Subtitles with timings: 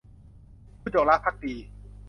[0.81, 1.55] ผู้จงรักภักดี